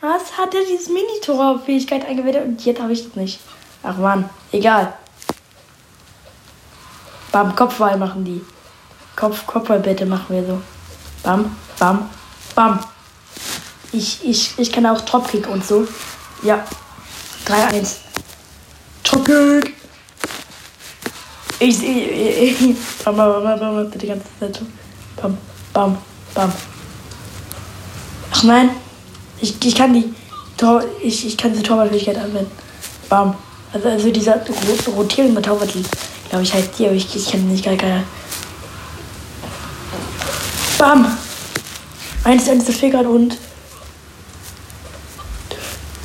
Was 0.00 0.36
hat 0.36 0.54
er 0.54 0.60
dieses 0.70 0.88
Mini-Tor-Fähigkeit 0.88 2.06
eingewendet 2.06 2.44
und 2.44 2.64
jetzt 2.64 2.80
habe 2.80 2.92
ich 2.92 3.06
es 3.06 3.16
nicht. 3.16 3.40
Ach 3.82 3.96
man, 3.96 4.28
egal. 4.52 4.92
Bam, 7.32 7.54
Kopfball 7.54 7.96
machen 7.96 8.24
die. 8.24 8.44
Kopf, 9.14 9.46
Kopfball 9.46 9.80
bitte 9.80 10.04
machen 10.06 10.26
wir 10.28 10.46
so. 10.46 10.60
Bam, 11.22 11.56
bam, 11.78 12.10
bam. 12.54 12.80
Ich, 13.92 14.24
ich, 14.24 14.58
ich 14.58 14.70
kann 14.72 14.86
auch 14.86 15.00
Dropkick 15.00 15.48
und 15.48 15.64
so. 15.64 15.86
Ja. 16.42 16.64
3-1. 17.46 17.96
Dropkick. 19.02 19.74
Ich 21.58 21.78
sehe. 21.78 22.76
Bam, 23.04 23.16
bam, 23.16 23.42
bam, 23.42 23.58
bam, 23.58 23.84
bitte 23.84 23.98
die 23.98 24.06
ganze 24.08 24.26
Zeit. 24.38 24.60
Bam, 25.20 25.38
bam, 25.72 25.98
bam. 26.34 26.52
Ach 28.32 28.42
nein. 28.42 28.70
Ich, 29.40 29.54
ich 29.64 29.74
kann 29.74 29.92
die 29.92 30.14
Tor, 30.56 30.82
ich, 31.02 31.26
ich 31.26 31.36
kann 31.36 31.52
diese 31.52 31.62
Torwartfähigkeit 31.62 32.16
anwenden. 32.16 32.50
Bam. 33.08 33.36
Also, 33.72 33.88
also 33.88 34.10
dieser 34.10 34.40
rotierende 34.96 35.42
Torwart, 35.42 35.70
glaube 36.30 36.44
ich, 36.44 36.54
heißt 36.54 36.78
die, 36.78 36.86
aber 36.86 36.94
ich, 36.94 37.14
ich 37.14 37.30
kann 37.30 37.46
nicht 37.48 37.64
gar 37.64 37.76
keine. 37.76 38.04
Bam! 40.78 41.16
Eins, 42.24 42.48
eins, 42.48 42.64
fehlt 42.74 42.92
gerade 42.92 43.08
und. 43.08 43.36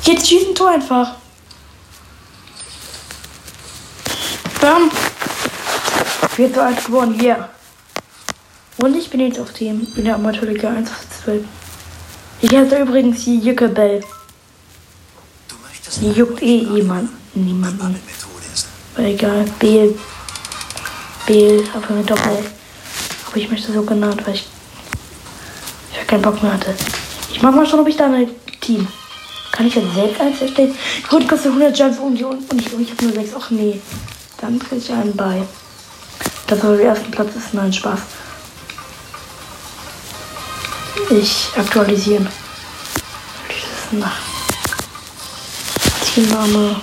Jetzt 0.04 0.28
schießt 0.28 0.48
ein 0.48 0.54
Tor 0.54 0.70
einfach. 0.70 1.14
Bam! 4.60 4.90
4 6.36 6.54
zu 6.54 6.62
1 6.62 6.84
gewonnen, 6.86 7.20
yeah. 7.20 7.50
Und 8.78 8.96
ich 8.96 9.10
bin 9.10 9.20
jetzt 9.20 9.38
auf 9.38 9.52
Team 9.52 9.86
in 9.96 10.04
der 10.04 10.14
Amateurliga 10.14 10.70
1 10.70 10.88
zu 10.88 11.24
12. 11.24 11.44
Ich 12.42 12.50
heiße 12.50 12.76
übrigens 12.76 13.24
die 13.24 13.38
Jückebell. 13.38 14.02
Die 16.00 16.10
juckt 16.10 16.42
eh 16.42 16.58
jemand, 16.58 17.10
niemanden. 17.36 17.96
Aber 18.96 19.06
egal, 19.06 19.44
Bel. 19.60 19.94
Bel, 21.24 21.62
aber 21.72 21.94
mit 21.94 22.10
Doppel. 22.10 22.38
Aber 23.28 23.36
ich 23.36 23.48
möchte 23.48 23.72
so 23.72 23.82
genannt, 23.82 24.26
weil 24.26 24.34
ich, 24.34 24.48
ich 25.92 25.96
ja 25.98 26.04
keinen 26.04 26.22
Bock 26.22 26.42
mehr 26.42 26.54
hatte. 26.54 26.74
Ich 27.30 27.40
mach 27.40 27.54
mal 27.54 27.64
schon, 27.64 27.78
ob 27.78 27.86
ich 27.86 27.96
da 27.96 28.06
ein 28.06 28.28
Team. 28.60 28.88
Kann 29.52 29.68
ich 29.68 29.76
jetzt 29.76 29.94
selbst 29.94 30.20
eins 30.20 30.40
erstellen? 30.42 30.74
Gut, 31.08 31.28
kostet 31.28 31.52
100 31.52 31.78
Jumps 31.78 31.98
und, 31.98 32.20
und, 32.24 32.52
und 32.52 32.58
ich, 32.58 32.66
ich 32.66 32.90
habe 32.90 33.04
nur 33.04 33.12
6. 33.12 33.30
Ach 33.38 33.50
nee. 33.50 33.80
Dann 34.40 34.58
kriege 34.58 34.76
ich 34.76 34.92
einen 34.92 35.14
bei. 35.14 35.42
Das 36.48 36.60
war 36.64 36.76
der 36.76 36.86
erste 36.86 37.08
Platz 37.10 37.36
ist. 37.36 37.54
Nein, 37.54 37.72
Spaß. 37.72 38.00
Ich 41.10 41.48
aktualisieren. 41.56 42.28
Nach 43.92 44.12
Teamname. 46.14 46.76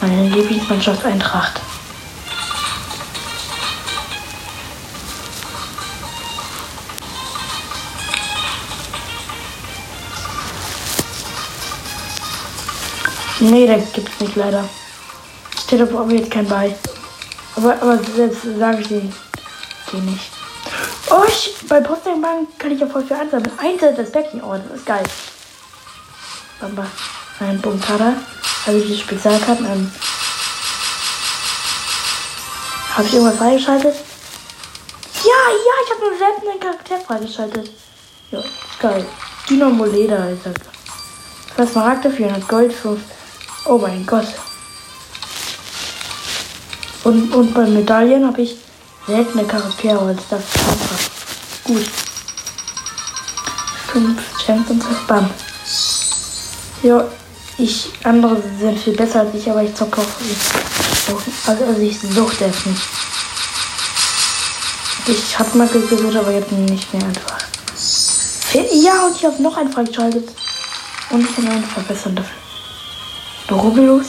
Meine 0.00 0.28
Lieblingsmannschaft 0.28 1.04
Eintracht. 1.04 1.60
Nee, 13.40 13.66
da 13.66 13.76
gibt's 13.76 14.20
nicht 14.20 14.36
leider. 14.36 14.66
Steht 15.62 15.82
aber 15.82 16.10
jetzt 16.10 16.30
kein 16.30 16.48
bei. 16.48 16.74
Aber, 17.56 17.74
aber 17.74 17.98
selbst 17.98 18.42
sage 18.58 18.80
ich 18.80 18.88
die, 18.88 19.12
die 19.92 19.96
nicht. 19.98 20.43
Oh, 21.16 21.22
ich, 21.28 21.54
bei 21.68 21.80
Postbank 21.80 22.58
kann 22.58 22.72
ich 22.72 22.80
ja 22.80 22.88
voll 22.88 23.04
viel 23.04 23.16
einsammeln. 23.16 23.56
Einzeln 23.56 23.94
das 23.94 24.10
Becken. 24.10 24.42
Oh, 24.42 24.56
das 24.56 24.78
ist 24.78 24.84
geil. 24.84 25.04
Aber 26.60 26.86
ein 27.38 27.62
Punkt 27.62 27.88
hat 27.88 28.00
er. 28.00 28.16
Also 28.66 28.84
die 28.84 28.98
Spezialkarten. 28.98 29.64
Ähm, 29.64 29.92
habe 32.94 33.06
ich 33.06 33.14
irgendwas 33.14 33.36
freigeschaltet? 33.36 33.94
Ja, 35.22 35.30
ja, 35.52 35.74
ich 35.84 35.90
habe 35.92 36.00
nur 36.00 36.18
selbst 36.18 36.48
einen 36.48 36.60
Charakter 36.60 36.98
freigeschaltet. 36.98 37.70
Ja, 38.32 38.42
geil. 38.80 39.06
Dynamo 39.48 39.84
Leder 39.84 40.30
ist 40.30 40.44
das. 40.44 40.54
Was 41.56 41.70
Smaragde, 41.70 42.10
400 42.10 42.48
Gold, 42.48 42.72
5. 42.72 43.00
Oh 43.66 43.78
mein 43.78 44.04
Gott. 44.04 44.26
Und, 47.04 47.32
und 47.32 47.54
bei 47.54 47.66
Medaillen 47.66 48.26
habe 48.26 48.42
ich 48.42 48.63
seltene 49.06 49.44
Charaktere, 49.44 50.16
das 50.30 50.40
ist 50.40 50.56
einfach 50.56 50.98
gut. 51.64 51.90
Fünf 53.92 54.20
Champions 54.44 54.84
auf 54.86 55.06
Bam. 55.06 55.30
Ja, 56.82 57.04
ich, 57.58 57.90
andere 58.02 58.42
sind 58.58 58.78
viel 58.78 58.96
besser 58.96 59.20
als 59.20 59.34
ich, 59.34 59.48
aber 59.48 59.62
ich 59.62 59.74
zocke 59.74 60.00
auch 60.00 60.20
nicht. 60.20 60.40
Also, 61.46 61.64
also 61.64 61.80
ich 61.80 62.00
suchte 62.00 62.46
es 62.46 62.66
nicht. 62.66 62.82
Ich 65.06 65.38
habe 65.38 65.58
mal 65.58 65.68
gesucht, 65.68 66.16
aber 66.16 66.32
jetzt 66.32 66.50
nicht 66.50 66.92
mehr 66.94 67.04
einfach. 67.04 67.38
Ja, 68.72 69.06
und 69.06 69.16
ich 69.16 69.24
habe 69.24 69.42
noch 69.42 69.56
einen 69.56 69.72
freigeschaltet. 69.72 70.28
Und 71.10 71.20
ich 71.20 71.36
kann 71.36 71.48
einen 71.48 71.64
verbessern 71.64 72.16
dafür. 72.16 73.56
Rubius. 73.56 74.06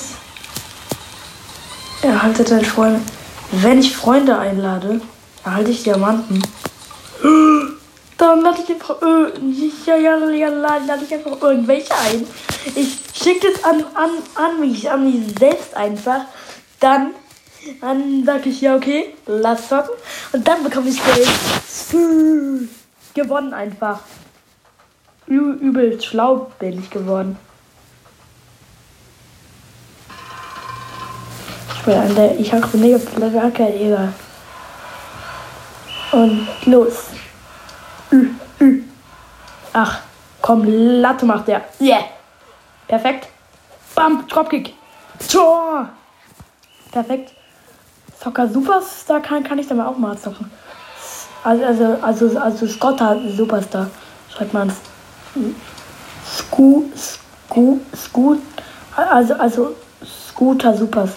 Erhaltet 2.01 2.51
ein 2.51 2.63
Freund. 2.63 3.01
Wenn 3.51 3.79
ich 3.79 3.95
Freunde 3.95 4.37
einlade, 4.37 5.01
erhalte 5.43 5.71
ich 5.71 5.83
Diamanten. 5.83 6.41
Dann 8.17 8.41
lade 8.41 8.61
ich 8.63 8.69
einfach, 8.69 9.01
äh, 9.01 9.31
ja, 9.85 9.95
ja, 9.97 10.29
ja, 10.29 10.49
lade 10.49 11.03
ich 11.05 11.13
einfach 11.13 11.41
irgendwelche 11.41 11.93
ein. 11.93 12.25
Ich 12.75 12.97
schicke 13.13 13.47
es 13.47 13.63
an, 13.63 13.83
an, 13.93 14.09
an 14.35 14.59
mich, 14.59 14.89
an 14.89 15.05
mich 15.05 15.37
selbst 15.37 15.75
einfach. 15.75 16.21
Dann, 16.79 17.11
dann 17.81 18.23
sage 18.25 18.49
ich, 18.49 18.61
ja, 18.61 18.75
okay, 18.75 19.13
lass 19.25 19.67
zocken. 19.67 19.95
Und 20.31 20.47
dann 20.47 20.63
bekomme 20.63 20.89
ich 20.89 20.99
Geld. 21.03 21.27
Gewonnen 23.13 23.53
einfach. 23.53 23.99
Übel 25.27 26.01
schlau 26.01 26.51
bin 26.59 26.79
ich 26.79 26.89
geworden. 26.89 27.37
Der, 31.85 32.39
ich 32.39 32.51
habe 32.51 32.77
mega 32.77 32.97
Plakate, 32.97 33.73
egal. 33.75 34.11
Und 36.11 36.47
los. 36.65 37.05
Ü, 38.11 38.29
ü. 38.59 38.83
Ach, 39.73 39.99
komm, 40.41 40.63
Latte 40.65 41.25
macht 41.25 41.47
der. 41.47 41.61
Yeah. 41.79 42.05
Perfekt. 42.87 43.27
Bam, 43.93 44.25
Dropkick. 44.27 44.73
Tor. 45.31 45.89
Perfekt. 46.91 47.33
Soccer 48.23 48.47
Superstar 48.47 49.19
kann, 49.21 49.43
kann 49.43 49.59
ich 49.59 49.67
dann 49.67 49.81
auch 49.81 49.97
mal 49.97 50.17
zocken. 50.17 50.49
Also, 51.43 51.63
also, 51.65 51.97
also, 52.01 52.39
also 52.39 52.67
Scotta 52.67 53.15
Superstar. 53.35 53.87
Schreibt 54.33 54.53
man 54.53 54.69
es. 54.69 54.75
Scu, 56.37 56.85
Scu, 56.95 57.79
Scu, 57.95 58.37
also, 58.95 59.33
also 59.35 59.75
Scooter 60.03 60.75
Super. 60.75 61.07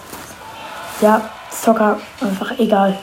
Ja, 1.01 1.21
Soccer, 1.49 1.97
einfach 2.19 2.59
egal. 2.59 2.97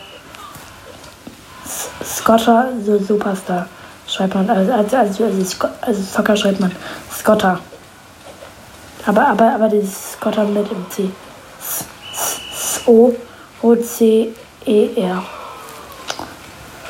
Scotter, 2.04 2.68
so 2.84 2.98
Superstar. 2.98 3.66
Schreibt 4.06 4.34
man, 4.34 4.48
also, 4.50 4.72
also, 4.72 4.96
also, 4.96 5.24
also, 5.24 5.68
also 5.80 6.02
Soccer 6.02 6.36
schreibt 6.36 6.60
man 6.60 6.72
Scotter. 7.10 7.58
Aber, 9.06 9.26
aber, 9.28 9.54
aber 9.54 9.68
dieses 9.68 10.12
Scotter 10.12 10.44
mit 10.44 10.70
im 10.70 10.90
C. 10.90 11.10
S-O-O-C-E-R. 12.82 13.22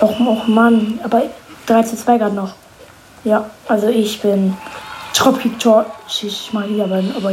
Och, 0.00 0.20
och 0.20 0.48
Mann, 0.48 1.00
aber 1.02 1.22
3 1.66 1.82
zu 1.84 1.96
2 1.96 2.18
gerade 2.18 2.34
noch. 2.34 2.54
Ja, 3.24 3.48
also 3.68 3.88
ich 3.88 4.20
bin 4.20 4.56
Dropkick 5.16 5.58
Tor. 5.58 5.86
Ich 6.08 6.52
mag 6.52 6.68
ihn 6.68 6.80
aber, 6.80 7.02
aber 7.16 7.32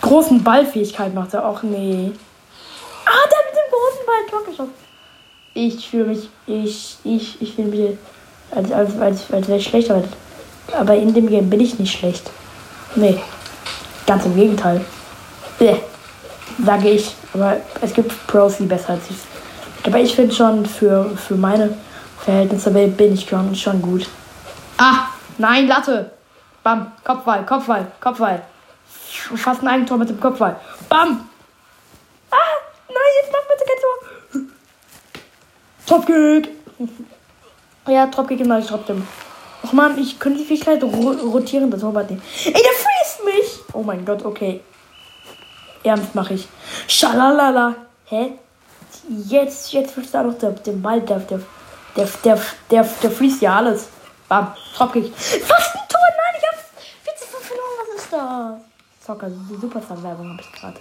großen 0.00 0.42
Ballfähigkeit 0.42 1.14
macht 1.14 1.34
er 1.34 1.46
auch. 1.46 1.62
Nee. 1.62 2.12
Ball 4.20 4.30
Tor 4.30 4.44
geschossen. 4.44 4.74
Ich 5.54 5.88
fühle 5.88 6.04
mich, 6.04 6.28
ich, 6.46 6.98
ich, 7.04 7.42
ich 7.42 7.54
fühle 7.54 7.68
mich, 7.68 7.98
als, 8.50 8.72
als, 8.72 8.98
als, 8.98 9.32
als 9.32 9.48
wäre 9.48 9.58
ich 9.58 9.66
schlechter. 9.66 10.02
Aber 10.72 10.94
in 10.94 11.12
dem 11.12 11.28
Game 11.28 11.50
bin 11.50 11.60
ich 11.60 11.78
nicht 11.78 11.98
schlecht. 11.98 12.30
Nee. 12.94 13.20
Ganz 14.06 14.24
im 14.24 14.36
Gegenteil. 14.36 14.84
Bäh. 15.58 15.76
Sage 16.64 16.90
ich. 16.90 17.14
Aber 17.32 17.56
es 17.80 17.92
gibt 17.92 18.26
Pros, 18.26 18.56
die 18.58 18.64
besser 18.64 18.90
als 18.90 19.10
ich. 19.10 19.16
Aber 19.84 19.98
ich 19.98 20.14
finde 20.14 20.34
schon, 20.34 20.66
für, 20.66 21.16
für 21.16 21.36
meine 21.36 21.76
Verhältnisse 22.18 22.70
bin 22.70 23.14
ich 23.14 23.28
schon, 23.28 23.54
schon 23.54 23.80
gut. 23.80 24.06
Ah, 24.78 25.06
nein, 25.38 25.66
Latte. 25.66 26.10
Bam, 26.62 26.92
Kopfball, 27.04 27.46
Kopfball, 27.46 27.86
Kopfball. 28.00 28.42
Fast 29.36 29.62
ein 29.62 29.68
Eigentor 29.68 29.96
mit 29.98 30.08
dem 30.08 30.20
Kopfball. 30.20 30.56
Bam. 30.88 31.28
Ah, 32.30 32.36
nein, 32.88 32.96
jetzt 33.22 33.32
mach 33.32 33.48
bitte 33.48 33.64
kein 33.64 33.80
Tor. 35.90 36.06
Topkick. 36.06 36.48
Ja, 37.88 38.06
Topkick 38.06 38.46
mache 38.46 38.60
ich 38.60 38.66
trotzdem. 38.66 39.06
Och 39.62 39.72
man, 39.72 39.98
ich 39.98 40.18
könnte 40.18 40.38
die 40.38 40.44
Fähigkeit 40.44 40.82
rotieren, 40.82 41.70
das 41.70 41.80
Torwart 41.80 42.08
nehmen. 42.08 42.22
Ey, 42.44 42.52
der 42.52 42.62
freest 42.62 43.24
mich. 43.24 43.74
Oh 43.74 43.82
mein 43.82 44.04
Gott, 44.04 44.24
okay. 44.24 44.60
Ernst 45.82 46.14
mache 46.14 46.34
ich. 46.34 46.48
Schalalala. 46.86 47.74
Hä? 48.06 48.32
Jetzt, 49.26 49.72
jetzt 49.72 49.96
wird 49.96 50.14
da 50.14 50.22
noch 50.22 50.38
der, 50.38 50.52
den 50.52 50.80
Ball, 50.80 51.00
der, 51.00 51.18
der, 51.20 51.40
der, 51.96 52.08
der, 52.24 52.40
der, 52.70 52.88
der 53.02 53.10
freest 53.10 53.42
ja 53.42 53.56
alles. 53.56 53.88
Bam, 54.28 54.54
Dropkick. 54.76 55.12
Fast 55.14 55.74
ein 55.74 55.88
Tor, 55.88 56.00
nein, 56.16 56.34
ich 56.38 56.46
hab 56.46 56.54
45 57.04 57.28
verloren, 57.48 57.74
was 57.88 58.02
ist 58.02 58.12
das? 58.12 59.06
Zocker, 59.06 59.28
die 59.28 59.60
Superstar-Werbung 59.60 60.30
habe 60.30 60.40
ich 60.40 60.52
gerade. 60.52 60.80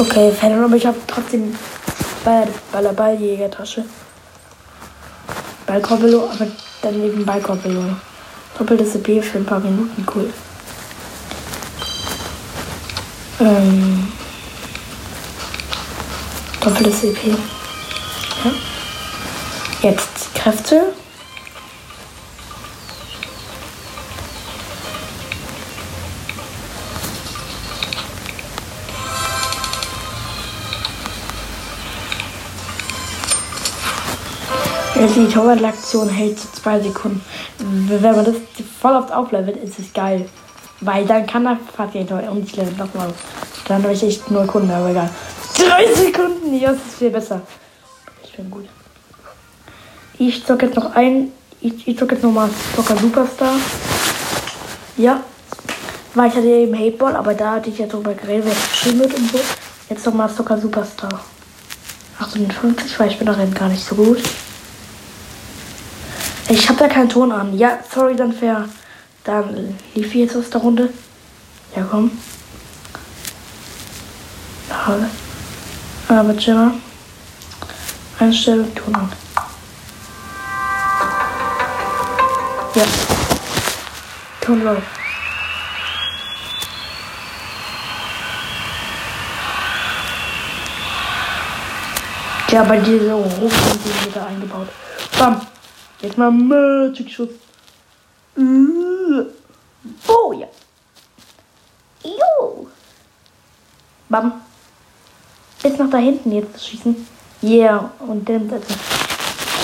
Okay, 0.00 0.30
Fan, 0.30 0.62
aber 0.62 0.76
ich 0.76 0.86
habe 0.86 0.96
trotzdem 1.08 1.58
bei, 2.24 2.46
bei 2.70 2.82
der 2.82 2.92
Balljägertasche. 2.92 3.84
Ballkorbelo, 5.66 6.30
aber 6.30 6.46
dann 6.82 7.00
neben 7.00 7.26
Ballkorbelo. 7.26 7.82
Doppeltes 8.56 8.94
EP 8.94 9.24
für 9.24 9.38
ein 9.38 9.44
paar 9.44 9.58
Minuten, 9.58 10.06
cool. 10.14 10.32
Ähm, 13.40 14.12
doppeltes 16.60 17.02
EP. 17.02 17.26
Ja. 17.26 18.52
Jetzt 19.82 20.32
Kräfte. 20.34 20.92
Die 34.98 35.28
Torwart-Aktion 35.28 36.08
hält 36.08 36.38
zwei 36.38 36.80
Sekunden. 36.80 37.20
Wenn 37.58 38.16
man 38.16 38.24
das 38.24 38.34
voll 38.80 38.96
oft 38.96 39.12
auflevelt, 39.12 39.56
ist 39.56 39.78
es 39.78 39.92
geil. 39.92 40.28
Weil 40.80 41.06
dann 41.06 41.26
kann 41.26 41.46
er 41.46 41.58
fast 41.76 41.94
jeden 41.94 42.08
Tor 42.08 42.22
und 42.30 42.44
ich 42.44 42.56
level 42.56 42.72
nochmal. 42.74 43.12
Dann 43.66 43.82
habe 43.82 43.92
ich 43.92 44.02
echt 44.02 44.30
nur 44.30 44.46
Kunden, 44.46 44.70
aber 44.70 44.90
egal. 44.90 45.10
Drei 45.56 45.92
Sekunden, 45.94 46.54
ja, 46.58 46.72
das 46.72 46.78
ist 46.78 46.98
viel 46.98 47.10
besser. 47.10 47.40
Ich 48.24 48.32
bin 48.36 48.50
gut. 48.50 48.68
Ich 50.18 50.44
zocke 50.44 50.66
jetzt 50.66 50.76
noch 50.76 50.94
ein 50.94 51.32
ich, 51.60 51.88
ich 51.88 51.96
drücke 51.96 52.14
jetzt 52.14 52.24
nochmal 52.24 52.50
Soccer 52.76 52.96
Superstar. 52.96 53.54
Ja. 54.96 55.22
Weil 56.14 56.28
ich 56.28 56.36
hatte 56.36 56.46
eben 56.46 56.74
Hateball, 56.76 57.16
aber 57.16 57.34
da 57.34 57.52
hatte 57.52 57.70
ich 57.70 57.78
ja 57.78 57.86
drüber 57.86 58.14
geredet, 58.14 58.46
wer 58.46 58.54
geschrieben 58.54 59.00
wird 59.00 59.14
und 59.14 59.30
so. 59.30 59.38
Jetzt 59.88 60.06
nochmal 60.06 60.28
Soccer 60.28 60.58
Superstar. 60.58 61.20
58, 62.18 62.98
weil 62.98 63.10
ich 63.10 63.18
bin 63.18 63.26
darin 63.26 63.52
gar 63.54 63.68
nicht 63.68 63.84
so 63.84 63.94
gut. 63.94 64.20
Ich 66.50 66.66
habe 66.68 66.78
da 66.78 66.88
keinen 66.88 67.08
Ton 67.10 67.30
an. 67.30 67.56
Ja, 67.56 67.78
sorry, 67.94 68.16
dann 68.16 68.32
fair. 68.32 68.68
Dann 69.24 69.78
lief 69.94 70.14
jetzt 70.14 70.34
aus 70.34 70.48
der 70.48 70.62
Runde. 70.62 70.88
Ja, 71.76 71.86
komm. 71.90 72.10
Aber 76.08 76.32
Jimmer. 76.32 76.72
Einstellung, 78.18 78.74
Ton 78.74 78.94
an. 78.94 79.12
Ja. 82.74 82.84
Ton 84.40 84.64
läuft. 84.64 84.82
Ja, 92.50 92.64
bei 92.64 92.78
dieser 92.78 93.14
Hochkant 93.14 93.82
sind 93.84 94.06
wieder 94.06 94.26
eingebaut. 94.26 94.68
Bam. 95.18 95.57
Jetzt 96.00 96.16
mal 96.16 96.30
Magic 96.30 97.10
Schuss. 97.10 97.30
Oh 100.06 100.32
ja. 100.32 100.46
Jo. 102.04 102.68
Bam. 104.08 104.40
Jetzt 105.62 105.78
noch 105.78 105.90
da 105.90 105.98
hinten 105.98 106.32
jetzt 106.32 106.64
schießen. 106.64 107.06
Yeah. 107.42 107.90
Und 107.98 108.28
dann 108.28 108.50
also, 108.52 108.74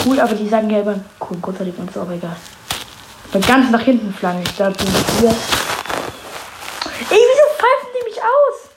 cool, 0.04 0.20
aber 0.20 0.34
die 0.34 0.48
sagen 0.48 0.70
ja 0.70 0.80
immer 0.80 0.98
cool, 1.20 1.38
großartig 1.40 1.78
und 1.78 1.92
so, 1.92 2.00
aber 2.00 2.14
egal. 2.14 2.36
Und 3.32 3.46
ganz 3.46 3.70
nach 3.70 3.82
hinten 3.82 4.12
flange 4.12 4.42
ich 4.42 4.56
da. 4.56 4.68
Ey, 4.68 4.74
wieso 7.10 7.46
pfeifen 7.56 7.88
die 7.94 8.04
mich 8.08 8.18
aus? 8.18 8.70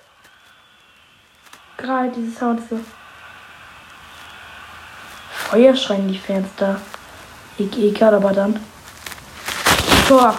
Gerade 1.78 2.10
dieses 2.12 2.38
Sound 2.38 2.62
so. 2.70 2.80
Feuer 5.32 5.76
schreien 5.76 6.08
die 6.08 6.18
Fans 6.18 6.48
da. 6.58 6.80
Egal, 7.60 8.14
aber 8.14 8.34
dann. 8.34 8.60
Tor. 10.08 10.38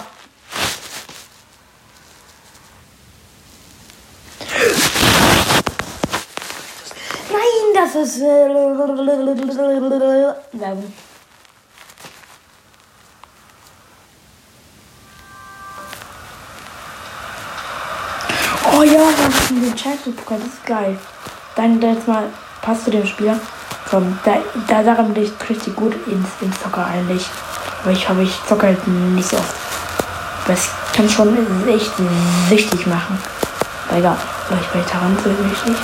Nein, 7.30 7.74
das 7.74 7.94
ist 7.96 8.20
Werbung. 10.52 10.92
Oh 18.76 18.82
ja, 18.82 19.00
was 19.00 19.40
ist 19.40 19.50
mit 19.50 19.64
dem 19.64 19.76
Champions-Pokal? 19.76 20.38
Das 20.38 20.48
ist 20.48 20.64
geil. 20.64 20.98
Dann 21.56 21.82
jetzt 21.82 22.06
mal 22.06 22.28
passt 22.62 22.84
zu 22.84 22.92
dem 22.92 23.04
Spieler. 23.04 23.40
Komm, 23.90 24.18
da, 24.24 24.36
da 24.66 24.82
daran 24.82 25.14
bin 25.14 25.24
ich 25.24 25.32
richtig 25.48 25.74
gut 25.74 25.94
ins, 26.06 26.28
ins 26.40 26.60
Zocker 26.60 26.84
eigentlich. 26.84 27.26
Aber 27.82 27.92
ich 27.92 28.08
habe 28.08 28.22
ich 28.22 28.44
zocke 28.46 28.66
halt 28.66 28.86
nicht 28.86 29.28
so 29.28 29.36
oft. 29.36 29.54
Aber 30.44 30.52
es 30.52 30.68
kann 30.94 31.08
schon 31.08 31.36
echt 31.68 31.92
süchtig 32.48 32.86
machen. 32.86 33.18
Aber 33.88 33.98
egal, 33.98 34.16
vielleicht 34.46 34.86
ich 34.86 34.92
daran 34.92 35.16
so 35.24 35.30
süchtig. 35.30 35.76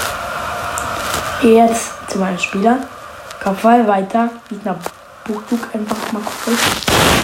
Jetzt 1.43 1.93
zu 2.11 2.19
meinem 2.19 2.39
Spieler. 2.39 2.79
Kopfball 3.43 3.87
weiter. 3.87 4.31
Mit 4.51 4.67
einer 4.67 4.79
Buchdruck 5.25 5.75
einfach 5.75 6.13
mal 6.13 6.23
Kopfball. 6.23 6.55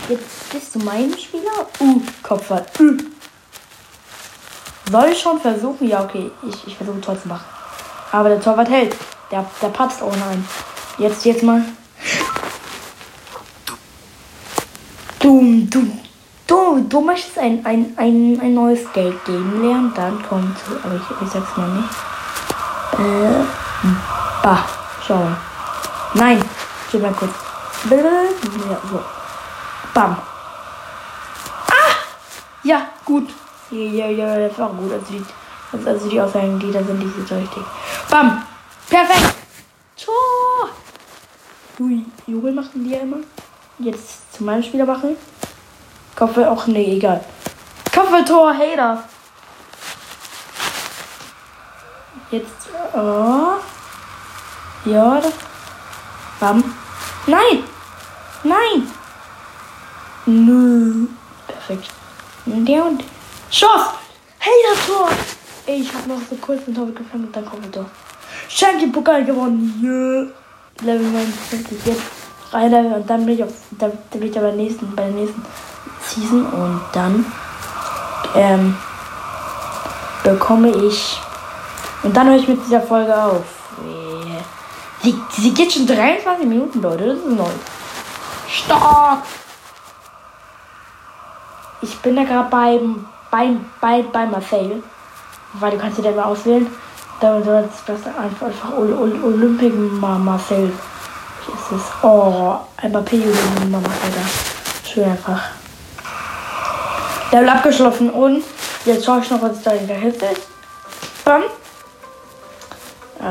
Jetzt 0.08 0.50
bist 0.50 0.74
du 0.74 0.78
mein 0.80 1.12
Spieler. 1.18 1.66
Uh, 1.78 2.00
Kopfball. 2.22 2.64
Uh. 2.78 2.96
Soll 4.90 5.08
ich 5.10 5.20
schon 5.20 5.40
versuchen? 5.40 5.86
Ja, 5.88 6.02
okay. 6.02 6.30
Ich, 6.48 6.66
ich 6.66 6.76
versuche 6.76 7.00
Tor 7.00 7.20
zu 7.20 7.28
machen. 7.28 7.44
Aber 8.12 8.28
der 8.28 8.40
Torwart 8.40 8.68
hält. 8.68 8.96
Der, 9.30 9.44
der 9.62 9.68
patzt. 9.68 10.02
Oh 10.02 10.10
nein. 10.10 10.44
Jetzt, 10.98 11.24
jetzt 11.24 11.42
mal. 11.42 11.64
Du, 15.20 15.66
du, 15.70 15.86
du, 16.46 16.80
du 16.88 17.00
möchtest 17.00 17.38
ein, 17.38 17.64
ein, 17.64 17.92
ein, 17.96 18.38
ein 18.42 18.54
neues 18.54 18.80
Geld 18.92 19.24
geben 19.24 19.62
lernen. 19.62 19.92
Dann 19.94 20.22
kommt. 20.28 20.56
Aber 20.82 20.94
ich, 20.96 21.26
ich 21.26 21.32
sag's 21.32 21.56
mal 21.56 21.68
nicht. 21.68 21.88
Äh. 22.98 23.44
Bah. 24.42 24.64
Schau 25.06 25.16
mal. 25.16 25.36
Nein. 26.14 26.44
Gib 26.90 27.02
mal 27.02 27.12
kurz. 27.12 27.32
Ja, 27.88 27.96
so. 28.90 29.00
Bam. 29.94 30.16
Ah! 31.68 31.94
Ja, 32.62 32.82
gut. 33.04 33.30
Ja, 33.70 34.06
ja, 34.06 34.48
das 34.48 34.58
war 34.58 34.70
gut. 34.70 34.92
Also 34.92 35.06
die, 35.10 35.24
also 35.86 36.08
die 36.08 36.20
Aussagen, 36.20 36.58
die 36.58 36.72
da 36.72 36.82
sind, 36.82 37.00
die 37.00 37.08
sind 37.08 37.28
so 37.28 37.36
richtig. 37.36 37.62
Bam! 38.10 38.42
Perfekt! 38.90 39.37
Tor! 40.05 40.68
Du, 41.79 42.05
Jubel 42.26 42.53
machen 42.53 42.85
die 42.85 42.90
ja 42.90 42.98
immer. 42.98 43.18
Jetzt 43.79 44.35
zu 44.35 44.42
meinem 44.42 44.64
Spieler 44.64 44.85
machen. 44.85 45.16
Kopfball 46.16 46.46
auch, 46.46 46.66
nee, 46.66 46.96
egal. 46.96 47.24
Kopfballtor, 47.94 48.53
Hater! 48.53 49.05
Jetzt, 52.33 52.68
oh. 52.94 53.55
Ja, 54.85 55.20
das. 55.20 55.33
Bam. 56.40 56.64
Nein! 57.26 57.64
Nein! 58.42 58.90
Nö. 60.26 61.07
Perfekt. 61.46 61.90
Der 62.46 62.85
und. 62.85 63.05
Schuss! 63.50 63.94
Hey, 64.38 64.53
das 64.68 64.87
Tor! 64.87 65.09
Ey, 65.66 65.81
ich 65.81 65.94
hab 65.94 66.07
noch 66.09 66.20
so 66.29 66.35
kurz 66.37 66.66
ein 66.66 66.74
Tor 66.74 66.87
gefangen 66.87 67.26
und 67.26 67.37
dann 67.37 67.46
kommt 67.46 67.64
ein 67.64 67.72
Tor. 67.72 67.87
Schenke 68.52 68.88
Pokal 68.88 69.24
gewonnen. 69.24 69.80
Yeah. 69.82 70.26
Level 70.82 71.06
59 71.06 71.86
jetzt. 71.86 72.02
Drei 72.50 72.66
Level 72.66 72.94
und 72.94 73.08
dann 73.08 73.24
bin 73.24 73.34
ich 73.36 73.44
auf, 73.44 73.52
dann, 73.78 73.92
dann 74.10 74.20
bin 74.20 74.30
ich 74.30 74.36
aber 74.36 74.50
nächsten, 74.50 74.94
bei 74.96 75.04
der 75.04 75.12
nächsten 75.12 75.40
Season 76.02 76.46
und 76.46 76.80
dann 76.92 77.24
ähm, 78.34 78.76
bekomme 80.24 80.70
ich 80.70 81.16
und 82.02 82.16
dann 82.16 82.28
höre 82.28 82.36
ich 82.36 82.48
mit 82.48 82.58
dieser 82.66 82.80
Folge 82.80 83.14
auf. 83.16 83.44
Sie, 85.02 85.14
sie 85.30 85.54
geht 85.54 85.72
schon 85.72 85.86
23 85.86 86.46
Minuten, 86.46 86.82
Leute. 86.82 87.06
Das 87.06 87.18
ist 87.18 87.26
neu. 87.26 87.50
Stark! 88.48 89.22
Ich 91.80 91.96
bin 92.00 92.16
da 92.16 92.24
gerade 92.24 92.50
beim, 92.50 93.06
beim, 93.30 93.64
bei, 93.80 94.02
bei 94.02 94.26
Marcel. 94.26 94.82
Weil 95.54 95.70
du 95.72 95.78
kannst 95.78 95.98
dir 95.98 96.02
da 96.02 96.10
mal 96.10 96.24
auswählen. 96.24 96.66
Da 97.20 97.42
soll 97.42 97.68
das 97.87 98.06
einfach, 98.06 98.46
einfach 98.46 98.78
Olympic 98.78 99.72
Marcel. 99.74 100.72
Wie 101.46 101.52
ist 101.52 101.83
es? 101.83 101.83
Oh, 102.02 102.56
ein 102.78 102.92
Papier 102.92 103.26
Marcel. 103.70 103.90
Schön 104.87 105.04
einfach. 105.04 105.42
Level 107.30 107.48
abgeschlossen 107.48 108.11
und 108.11 108.42
jetzt 108.87 109.04
schaue 109.04 109.20
ich 109.20 109.30
noch, 109.30 109.42
was 109.42 109.62
da 109.62 109.72
in 109.72 109.87
der 109.87 109.96
Hälfte 109.96 110.26
ist. 110.26 110.42
Bam. 111.24 111.42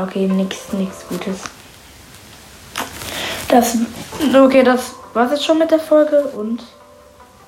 Okay, 0.04 0.28
nichts, 0.28 0.72
nichts 0.74 1.06
Gutes. 1.10 1.40
Das, 3.50 3.76
okay, 4.34 4.64
das 4.64 4.94
war's 5.14 5.32
jetzt 5.32 5.44
schon 5.44 5.58
mit 5.58 5.72
der 5.72 5.80
Folge 5.80 6.22
und 6.38 6.62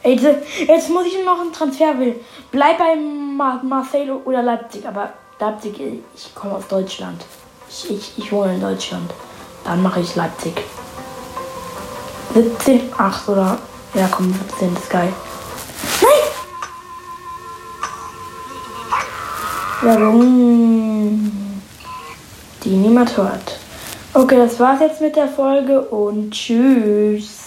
jetzt, 0.03 0.25
jetzt 0.67 0.89
muss 0.89 1.05
ich 1.05 1.23
noch 1.23 1.39
einen 1.39 1.53
Transfer 1.53 1.97
wählen. 1.99 2.15
Bleib 2.51 2.79
bei 2.79 2.95
Mar 2.95 3.61
Marcelo 3.63 4.21
oder 4.25 4.41
Leipzig, 4.41 4.87
aber 4.87 5.13
Leipzig, 5.41 5.81
ich 6.13 6.35
komme 6.35 6.53
aus 6.53 6.67
Deutschland. 6.67 7.25
Ich, 7.67 7.89
ich, 7.89 8.13
ich 8.15 8.31
wohne 8.31 8.53
in 8.53 8.61
Deutschland. 8.61 9.11
Dann 9.63 9.81
mache 9.81 10.01
ich 10.01 10.15
Leipzig. 10.15 10.53
17, 12.35 12.93
8 12.95 13.27
oder. 13.27 13.57
Ja, 13.95 14.07
komm, 14.11 14.31
17 14.31 14.75
ist 14.75 14.89
geil. 14.91 15.11
Nein! 19.81 19.97
Werbung, 19.97 21.31
die 22.63 22.69
niemand 22.69 23.17
hört. 23.17 23.57
Okay, 24.13 24.37
das 24.37 24.59
war's 24.59 24.79
jetzt 24.79 25.01
mit 25.01 25.15
der 25.15 25.27
Folge 25.27 25.81
und 25.81 26.29
tschüss. 26.29 27.39